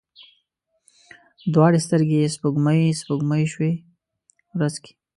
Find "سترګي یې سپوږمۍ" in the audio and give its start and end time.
1.85-2.81